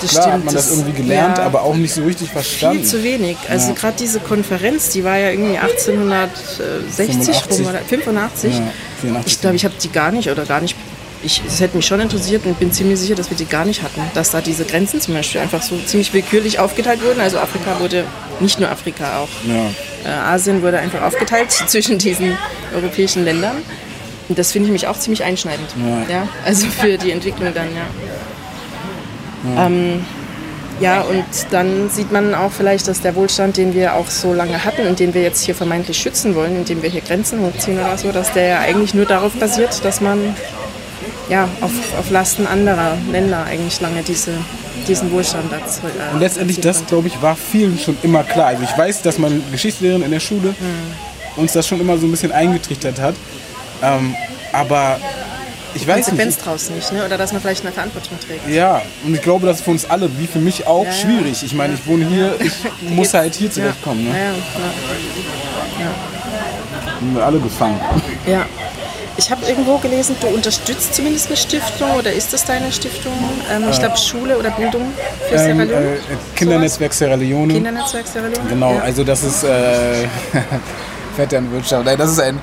[0.00, 0.34] das Klar stimmt.
[0.36, 2.78] hat man das irgendwie gelernt, ja, aber auch nicht so richtig verstanden.
[2.78, 3.36] viel zu wenig.
[3.48, 3.74] Also Ja.
[3.74, 7.66] gerade diese Konferenz, die war ja irgendwie 1860 rum 85.
[7.68, 8.54] oder 85.
[8.54, 8.62] Ja,
[9.00, 9.32] 84.
[9.32, 10.76] Ich glaube, ich habe die gar nicht oder gar nicht.
[11.22, 13.82] Ich, es hätte mich schon interessiert und bin ziemlich sicher, dass wir die gar nicht
[13.82, 14.00] hatten.
[14.14, 17.20] Dass da diese Grenzen zum Beispiel einfach so ziemlich willkürlich aufgeteilt wurden.
[17.20, 18.04] Also Afrika wurde,
[18.40, 20.10] nicht nur Afrika, auch Ja.
[20.10, 22.38] äh, Asien wurde einfach aufgeteilt zwischen diesen
[22.74, 23.56] europäischen Ländern.
[24.30, 25.68] Und das finde ich mich auch ziemlich einschneidend.
[26.08, 26.28] Ja.
[26.46, 29.66] Also für die Entwicklung dann, ja.
[29.66, 30.04] Ähm,
[30.78, 34.64] ja, und dann sieht man auch vielleicht, dass der Wohlstand, den wir auch so lange
[34.64, 37.98] hatten und den wir jetzt hier vermeintlich schützen wollen, indem wir hier Grenzen hochziehen oder
[37.98, 40.36] so, dass der ja eigentlich nur darauf basiert, dass man
[41.28, 44.30] ja, auf, auf Lasten anderer Länder eigentlich lange diese,
[44.86, 48.46] diesen Wohlstand dazu, äh, Und letztendlich, das glaube ich, war vielen schon immer klar.
[48.46, 51.42] Also ich weiß, dass meine Geschichtslehrerin in der Schule Hm.
[51.42, 53.16] uns das schon immer so ein bisschen eingetrichtert hat.
[53.82, 54.14] Ähm,
[54.52, 54.98] aber
[55.74, 56.46] ich weiß Konsequenz nicht.
[56.46, 57.04] draus nicht, ne?
[57.06, 58.48] oder dass man vielleicht eine Verantwortung trägt.
[58.48, 60.96] Ja, und ich glaube, das ist für uns alle, wie für mich auch, Ja, ja.
[60.96, 61.42] schwierig.
[61.44, 62.52] Ich meine, ich wohne hier, ich
[62.90, 64.06] muss halt hier zurechtkommen.
[64.06, 64.34] Ja, Ne?
[65.78, 65.90] ja,
[67.00, 67.80] Sind wir alle gefangen.
[68.26, 68.32] ja.
[68.32, 68.46] ja.
[69.16, 73.12] Ich habe irgendwo gelesen, du unterstützt zumindest eine Stiftung oder ist das deine Stiftung?
[73.52, 74.92] Ähm, ich glaube Schule oder Bildung
[75.28, 75.72] für Sierra Ähm, Leone.
[75.96, 75.98] äh,
[76.36, 77.52] Kindernetzwerk Sierra Leone.
[77.52, 78.48] Kindernetzwerk Sierra Leone?
[78.48, 78.80] Genau, ja.
[78.80, 80.06] also das ist äh,
[81.16, 81.84] Vetternwirtschaft.
[81.84, 82.38] Nein, Das ist ein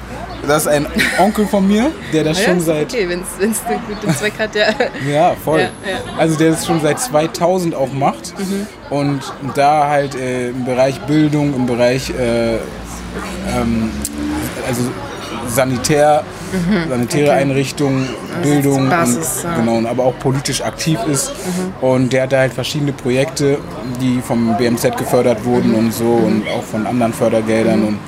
[0.45, 0.85] das ist ein
[1.19, 4.33] Onkel von mir, der das Ah ja, schon seit Okay, wenn es einen guten Zweck
[4.39, 4.65] hat, ja.
[5.09, 5.59] Ja, voll.
[5.61, 5.97] Ja, ja.
[6.17, 8.67] Also der das schon seit 2000 auch macht Mhm.
[8.89, 9.21] und
[9.55, 13.89] da halt äh, im Bereich Bildung, im Bereich äh, ähm,
[14.67, 14.81] also
[15.49, 16.23] Sanitär,
[16.89, 18.09] sanitäre Einrichtungen,
[18.43, 18.89] Bildung Mhm.
[18.89, 19.51] Basis, und.
[19.51, 19.55] Mhm.
[19.59, 21.31] genau, und aber auch politisch aktiv ist
[21.81, 23.57] und der hat da halt verschiedene Projekte,
[24.01, 25.77] die vom BMZ gefördert wurden Mhm.
[25.77, 27.99] und so und auch von anderen Fördergeldern und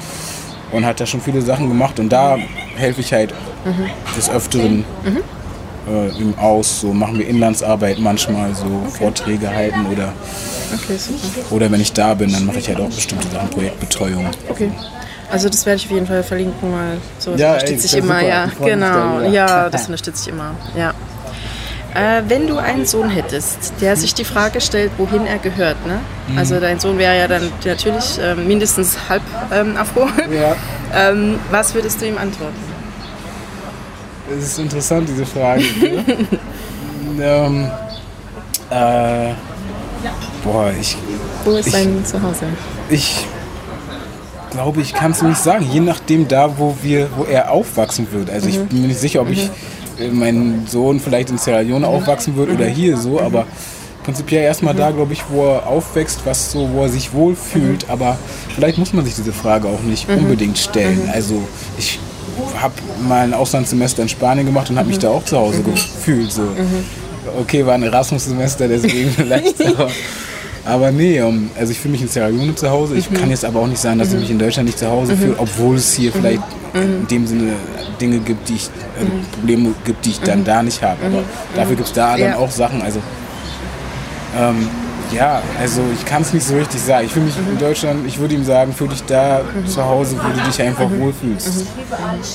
[0.71, 2.37] und hat da schon viele Sachen gemacht und da
[2.75, 3.33] helfe ich halt
[3.65, 3.89] Mhm.
[4.15, 4.85] des Öfteren
[5.89, 6.79] äh, ihm aus.
[6.81, 8.65] So machen wir Inlandsarbeit manchmal, so
[8.97, 10.13] Vorträge halten oder,
[10.73, 11.55] Okay, super.
[11.55, 14.25] oder wenn ich da bin, dann mache ich halt auch bestimmte Sachen, Projektbetreuung.
[14.49, 14.71] Okay.
[15.31, 18.27] Also das werde ich auf jeden Fall verlinken, weil sowas Ja, unterstütze ich immer, super.
[18.29, 18.51] ja.
[18.63, 20.93] Genau, ja, das unterstütze ich immer, ja.
[21.95, 25.99] Äh, wenn du einen Sohn hättest, der sich die Frage stellt, wohin er gehört, ne?
[26.27, 26.37] Mhm.
[26.37, 30.07] Also dein Sohn wäre ja dann natürlich ähm, mindestens halb ähm, Afro.
[30.31, 30.55] Ja,
[30.93, 32.55] ähm, was würdest du ihm antworten?
[34.29, 35.63] das ist interessant, diese Frage.
[35.63, 36.05] ne?
[37.19, 37.71] ähm,
[38.69, 39.33] äh,
[40.43, 40.95] boah, ich,
[41.43, 42.45] Wo ist Ich- dein Zuhause?
[42.89, 43.25] ich
[44.51, 45.67] glaube, ich kann es nicht sagen.
[45.71, 48.29] Je nachdem da, wo wir, wo er aufwachsen wird.
[48.29, 49.49] Also ich bin mir nicht sicher, ob ich äh,
[50.11, 53.45] mein Sohn vielleicht in Sierra Leone aufwachsen wird oder hier so, aber
[54.03, 57.89] prinzipiell erstmal da, glaube ich, wo er aufwächst, was so, wo er sich wohlfühlt.
[57.89, 58.17] Aber
[58.55, 61.09] vielleicht muss man sich diese Frage auch nicht unbedingt stellen.
[61.13, 61.41] Also
[61.77, 61.99] ich
[62.55, 62.73] habe
[63.07, 66.31] mal ein Auslandssemester in Spanien gemacht und habe mich da auch zu Hause gefühlt.
[66.31, 66.43] So.
[67.39, 69.61] Okay, war ein Erasmus-Semester, deswegen vielleicht.
[69.65, 69.89] Aber,
[70.65, 72.95] aber nee, um, also ich fühle mich in Sierra Leone zu Hause.
[72.95, 75.15] Ich kann jetzt aber auch nicht sagen, dass ich mich in Deutschland nicht zu Hause
[75.15, 76.41] fühle, obwohl es hier vielleicht
[76.73, 77.53] in dem Sinne
[77.99, 80.97] Dinge gibt, die ich, äh, Probleme gibt, die ich dann da nicht habe.
[81.05, 81.23] Aber
[81.55, 82.37] dafür gibt es da dann Ja.
[82.37, 82.81] auch Sachen.
[82.81, 82.99] Also
[84.37, 84.67] ähm,
[85.11, 87.05] ja, also ich kann es nicht so richtig sagen.
[87.07, 90.27] Ich fühle mich in Deutschland, ich würde ihm sagen, fühl dich da zu Hause, wo
[90.39, 91.65] du dich einfach wohlfühlst.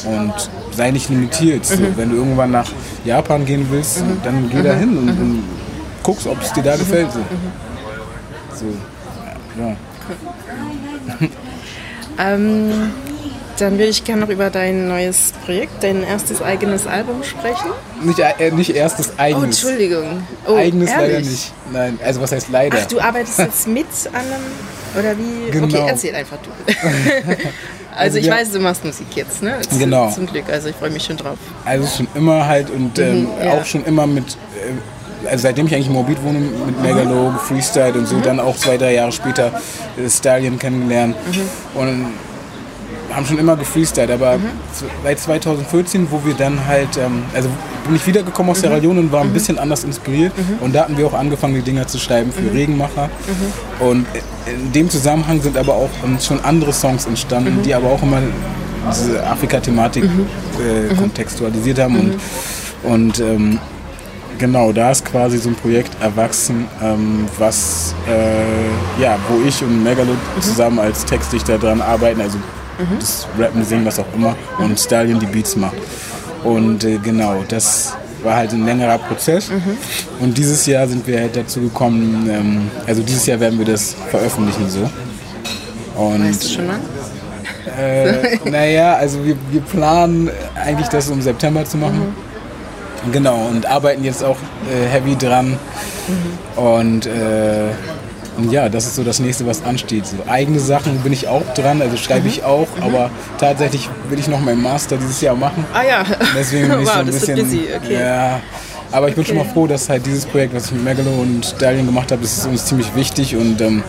[0.05, 0.33] Und
[0.73, 1.65] sei nicht limitiert.
[1.65, 2.69] So, wenn du irgendwann nach
[3.05, 5.43] Japan gehen willst, dann geh da hin und, und
[6.03, 7.13] guckst, ob es dir da gefällt.
[7.13, 7.21] So.
[8.55, 8.67] So,
[9.61, 9.77] ja.
[12.17, 12.93] Ähm,
[13.59, 17.71] dann würde ich gerne noch über dein neues Projekt, dein erstes eigenes Album sprechen.
[18.03, 19.45] Nicht, äh, nicht erstes Oh, eigenes.
[19.65, 20.23] Entschuldigung.
[20.47, 21.29] Oh, eigenes leider ehrlich?
[21.29, 21.53] nicht.
[21.73, 22.79] Nein, also was heißt leider?
[22.81, 25.51] Ach, du arbeitest jetzt mit an einem, oder wie?
[25.51, 25.67] Genau.
[25.67, 26.51] Okay, erzähl einfach du.
[27.97, 29.57] also ich wir- weiß, du machst Musik jetzt, ne?
[29.61, 30.09] Z- Genau.
[30.11, 31.39] Zum Glück, also ich freue mich schon drauf.
[31.65, 33.53] Also schon immer halt und ähm, Mhm, ja.
[33.55, 34.94] auch schon immer mit, äh,
[35.27, 38.01] also seitdem ich eigentlich in Moabit wohne, mit Megalo gefreestylt Mhm.
[38.01, 39.53] und so, dann auch zwei, drei Jahre später
[39.97, 41.17] äh, Stallion kennengelernt.
[41.27, 41.81] Mhm.
[41.81, 42.07] und
[43.15, 44.39] haben schon immer gefreestylt, aber
[44.73, 47.49] z- seit 2014, wo wir dann halt, ähm, also
[47.87, 48.63] bin ich wiedergekommen aus Mhm.
[48.63, 50.33] Sierra Leone und war ein bisschen anders inspiriert.
[50.61, 52.49] Und da hatten wir auch angefangen, die Dinger zu schreiben für Mhm.
[52.57, 53.11] Regenmacher.
[53.79, 54.07] Und
[54.47, 58.19] in dem Zusammenhang sind aber auch ähm, schon andere Songs entstanden, die aber auch immer
[58.91, 61.97] diese Afrika-Thematik äh, kontextualisiert haben.
[61.97, 63.59] Und, und ähm,
[64.39, 69.83] genau, da ist quasi so ein Projekt erwachsen, ähm, was, äh, ja, wo ich und
[69.83, 72.39] Megalo zusammen als Textdichter dran arbeiten, also
[72.99, 75.77] das Rappen, Singen, was auch immer und Stallion die Beats macht.
[76.43, 79.51] Und äh, genau, das war halt ein längerer Prozess
[80.21, 83.95] und dieses Jahr sind wir halt dazu gekommen, ähm, also dieses Jahr werden wir das
[84.11, 84.91] veröffentlichen so.
[86.01, 86.81] Und Weißt du schon mal?
[87.79, 92.15] äh, naja, also wir, wir planen eigentlich das im September zu machen.
[93.13, 94.37] Genau, und arbeiten jetzt auch
[94.71, 95.57] äh, heavy dran.
[96.57, 97.71] Und, äh,
[98.37, 100.07] und ja, das ist so das nächste, was ansteht.
[100.07, 104.29] So eigene Sachen bin ich auch dran, also schreibe ich auch, aber tatsächlich will ich
[104.29, 105.65] noch meinen Master dieses Jahr machen.
[105.73, 106.05] Ah ja.
[106.37, 107.37] Deswegen bin ich wow, so ein bisschen.
[107.39, 107.95] busy, okay.
[108.01, 108.41] Ja.
[108.93, 109.47] Aber ich bin schon Okay.
[109.47, 112.39] mal froh, dass halt dieses Projekt, was ich mit Megalo und Stallion gemacht habe, das
[112.39, 113.83] ist uns ziemlich wichtig und ähm,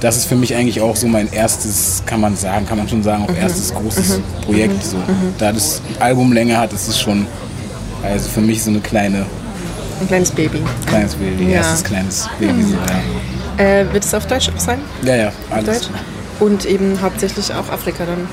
[0.00, 3.02] das ist für mich eigentlich auch so mein erstes, kann man sagen, kann man schon
[3.02, 3.28] sagen, Mhm.
[3.34, 4.82] auch erstes großes Projekt.
[4.84, 4.96] So.
[5.38, 7.26] Da das Albumlänge hat, ist es schon
[8.02, 9.26] also für mich so eine kleine,
[10.00, 10.62] Ein kleines Baby.
[10.86, 11.58] kleines Baby, Ja.
[11.58, 12.62] erstes kleines Baby.
[12.62, 12.74] So,
[13.58, 13.64] ja.
[13.64, 14.78] Äh, wird es auf Deutsch auch sein?
[15.02, 15.66] ja, ja, alles.
[15.82, 15.88] Deutsch?
[16.40, 18.26] Und eben hauptsächlich auch Afrika dann.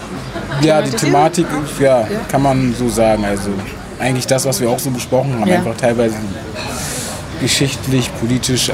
[0.66, 0.92] Ja, die?
[0.92, 1.46] Thematik,
[1.80, 3.26] ja, kann man so sagen.
[3.26, 3.50] Also
[4.00, 5.58] eigentlich das, was wir auch so besprochen haben, Ja.
[5.58, 6.16] einfach teilweise
[7.42, 8.72] geschichtlich, politisch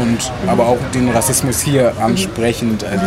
[0.00, 2.82] und aber auch den Rassismus hier ansprechend.
[2.84, 3.04] Also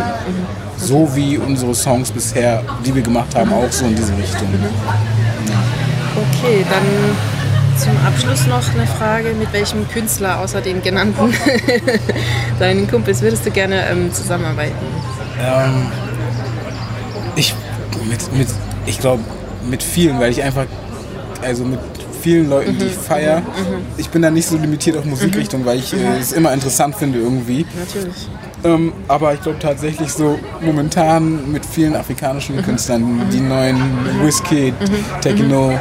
[0.78, 4.48] so wie unsere Songs bisher, die wir gemacht haben, auch so in diese Richtung.
[6.32, 9.34] Okay, dann zum Abschluss noch eine Frage.
[9.34, 11.34] Mit welchem Künstler außer den genannten,
[12.60, 14.76] deinen Kumpels, würdest du gerne ähm, zusammenarbeiten?
[15.40, 15.88] Ähm,
[17.36, 17.54] ich
[18.10, 18.48] mit, mit,
[18.86, 19.24] ich glaube
[19.70, 20.66] mit vielen, weil ich einfach
[21.42, 21.80] also mit
[22.26, 23.44] vielen Leuten, die ich feiere.
[23.98, 27.20] Ich bin da nicht so limitiert auf Musikrichtung, weil ich äh, es immer interessant finde
[27.20, 27.68] irgendwie.
[27.78, 28.28] Natürlich.
[28.64, 33.80] Ähm, aber ich glaube tatsächlich so momentan mit vielen afrikanischen Künstlern, die neuen
[34.24, 34.74] Wizkid,
[35.22, 35.78] Techno, äh,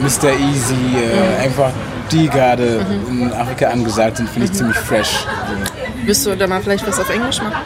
[0.00, 0.30] Mr.
[0.30, 1.72] Easy, äh, einfach
[2.12, 5.26] die gerade in Afrika angesagt sind, finde ich ziemlich fresh.
[6.04, 7.62] Willst du da mal vielleicht was auf Englisch machen?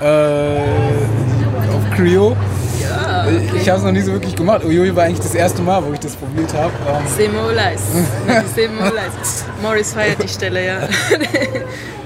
[0.00, 0.60] Äh,
[1.74, 2.36] auf Creole.
[3.60, 4.64] Ich habe es noch nie so wirklich gemacht.
[4.64, 6.72] Uiui war eigentlich das erste Mal, wo ich das probiert habe.
[7.16, 7.80] Semolais.
[8.54, 9.44] Semolais.
[9.62, 10.78] Morris feiert die Stelle, ja.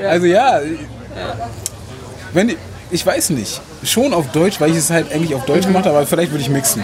[0.09, 0.61] Also ja,
[2.33, 2.57] wenn ich,
[2.91, 5.97] ich weiß nicht, schon auf Deutsch, weil ich es halt eigentlich auf Deutsch gemacht habe,
[5.99, 6.83] aber vielleicht würde ich mixen.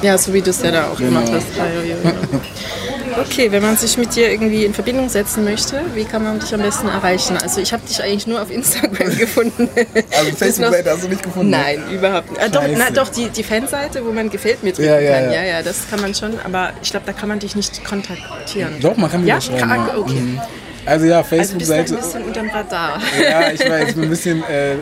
[0.00, 1.20] Ja, so wie du es ja da auch Genau.
[1.20, 1.46] gemacht hast.
[3.20, 6.52] Okay, wenn man sich mit dir irgendwie in Verbindung setzen möchte, wie kann man dich
[6.54, 7.36] am besten erreichen?
[7.42, 9.68] Also ich habe dich eigentlich nur auf Instagram gefunden.
[10.16, 11.50] Also Facebook-Seite hast du nicht gefunden?
[11.50, 12.40] Nein, überhaupt nicht.
[12.42, 15.32] Ah, doch, na, doch die, die Fanseite, wo man gefällt mir drücken Ja, ja, kann.
[15.32, 15.42] ja.
[15.42, 18.74] Ja, ja, das kann man schon, aber ich glaube, da kann man dich nicht kontaktieren.
[18.80, 19.40] Doch, man kann mir Ja?
[19.40, 19.68] schreiben.
[19.68, 19.96] Ja.
[19.96, 20.12] okay.
[20.20, 20.40] Mhm.
[20.86, 21.94] Also ja, Also bist du ein Facebook-Seite.
[21.94, 22.98] bisschen unterm Radar.
[23.20, 24.76] Ja, ich ich bin ein bisschen äh, äh,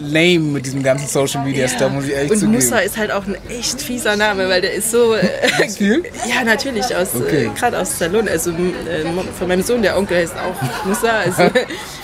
[0.00, 2.58] lame mit diesem ganzen Social Media Stuff, muss ich ehrlich Und zugeben.
[2.62, 5.14] Musa ist halt auch ein echt fieser Name, weil der ist so.
[5.14, 6.02] Äh, viel?
[6.28, 7.46] Ja, natürlich, aus, Okay.
[7.46, 8.28] äh, gerade aus Salon.
[8.28, 8.54] Also äh,
[9.38, 11.10] von meinem Sohn, der Onkel heißt auch Musa.
[11.24, 11.42] Also,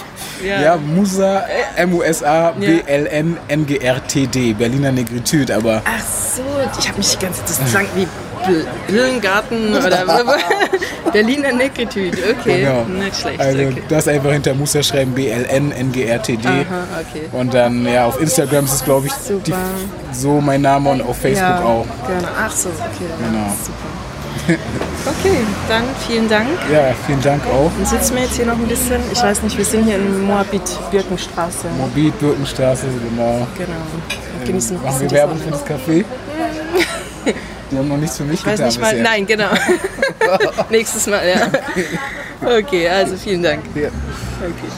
[0.46, 0.62] ja.
[0.62, 1.44] Ja, Musa,
[1.76, 6.00] M-U-S-A-B-L-N-N-G-R-T-D, Berliner Negritude, aber Ach
[6.36, 6.42] so,
[6.78, 7.60] ich habe mich die ganze Zeit.
[7.60, 8.06] Das klang wie
[8.44, 9.90] Bl- Brillengarten oder
[11.12, 12.16] Berliner Negritude.
[12.40, 12.85] Okay, genau.
[12.85, 13.40] nicht schlecht.
[13.40, 13.83] Also okay.
[13.88, 16.48] das einfach hinter Musa schreiben, B-L-N-N-G-R-T-D.
[16.48, 16.62] Aha,
[17.01, 17.29] okay.
[17.33, 19.12] Und dann, ja, auf Instagram ist es, glaube ich,
[19.46, 19.55] die,
[20.12, 21.87] so mein Name und auf Facebook ja, auch.
[22.07, 22.29] Gerne.
[22.38, 23.07] Ach so, okay.
[23.09, 23.57] ja, Genau.
[23.62, 24.03] Super.
[24.48, 25.37] Okay,
[25.68, 26.48] dann vielen Dank.
[26.72, 27.70] Ja, vielen Dank auch.
[27.77, 29.01] Dann sitzen wir jetzt hier noch ein bisschen.
[29.12, 31.68] Ich weiß nicht, wir sind hier in Moabit, Birkenstraße.
[31.79, 33.46] Morbid, Birkenstraße, genau.
[33.57, 34.44] Genau.
[34.44, 36.05] Genießen noch ein Machen wir Werbung für das Café?
[37.72, 39.02] Die haben noch nichts für mich Ich weiß getan nicht mal, bisher.
[39.02, 39.48] nein, genau.
[40.70, 41.50] Nächstes Mal, ja.
[42.58, 43.62] Okay, also vielen Dank.
[43.74, 43.88] Ja.
[43.88, 44.68] Okay.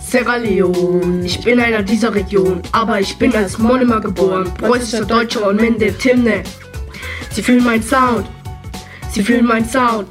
[0.00, 1.24] Sierra Leone.
[1.24, 4.52] Ich bin einer dieser Region, aber ich bin als Monomer geboren.
[4.58, 6.42] Preußischer Deutscher und Mende Timne.
[7.30, 8.26] Sie fühlen meinen Sound.
[9.10, 10.08] Sie fühlen meinen Sound.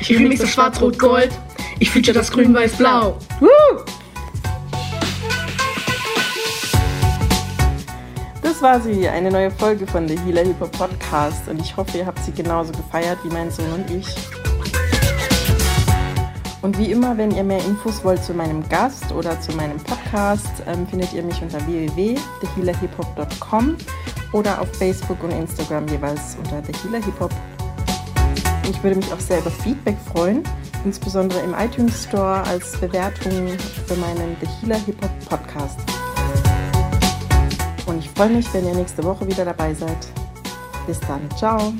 [0.00, 1.30] Ich remix das Schwarz-Rot-Gold.
[1.80, 3.18] Ich feature das Grün-Weiß-Blau.
[8.42, 11.98] Das war sie, eine neue Folge von der Healer Hip Hop Podcast und ich hoffe,
[11.98, 14.06] ihr habt sie genauso gefeiert wie mein Sohn und ich.
[16.62, 20.62] Und wie immer, wenn ihr mehr Infos wollt zu meinem Gast oder zu meinem Podcast,
[20.66, 23.76] ähm, findet ihr mich unter www.thehealerhiphop.com
[24.32, 27.32] oder auf Facebook und Instagram jeweils unter The Healer Hip Hop.
[28.70, 30.42] Ich würde mich auch sehr über Feedback freuen,
[30.84, 33.48] insbesondere im iTunes Store als Bewertung
[33.86, 35.78] für meinen The Healer Hip Hop Podcast.
[37.86, 40.08] Und ich freue mich, wenn ihr nächste Woche wieder dabei seid.
[40.86, 41.28] Bis dann.
[41.36, 41.72] Ciao.